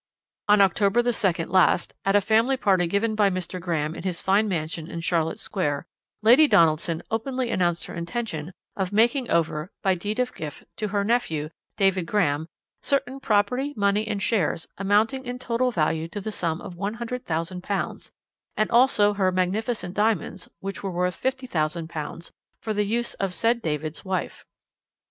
"On 0.47 0.61
October 0.61 1.03
the 1.03 1.11
2nd 1.11 1.49
last, 1.49 1.93
at 2.05 2.15
a 2.15 2.21
family 2.21 2.57
party 2.57 2.87
given 2.87 3.13
by 3.13 3.29
Mr. 3.29 3.61
Graham 3.61 3.93
in 3.93 4.01
his 4.01 4.19
fine 4.19 4.47
mansion 4.47 4.89
in 4.89 5.01
Charlotte 5.01 5.37
Square, 5.37 5.85
Lady 6.23 6.47
Donaldson 6.47 7.03
openly 7.11 7.51
announced 7.51 7.85
her 7.85 7.93
intention 7.93 8.51
of 8.75 8.91
making 8.91 9.29
over, 9.29 9.71
by 9.83 9.93
deed 9.93 10.17
of 10.17 10.33
gift, 10.33 10.63
to 10.77 10.87
her 10.87 11.03
nephew, 11.03 11.49
David 11.77 12.07
Graham, 12.07 12.47
certain 12.81 13.19
property, 13.19 13.75
money, 13.77 14.07
and 14.07 14.19
shares, 14.23 14.67
amounting 14.79 15.23
in 15.23 15.37
total 15.37 15.69
value 15.69 16.07
to 16.07 16.19
the 16.19 16.31
sum 16.31 16.61
of 16.61 16.73
£100,000, 16.77 18.11
and 18.57 18.71
also 18.71 19.13
her 19.13 19.31
magnificent 19.31 19.93
diamonds, 19.93 20.49
which 20.61 20.81
were 20.81 20.89
worth 20.89 21.21
£50,000, 21.21 22.31
for 22.59 22.73
the 22.73 22.85
use 22.85 23.13
of 23.13 23.29
the 23.29 23.35
said 23.37 23.61
David's 23.61 24.03
wife. 24.03 24.47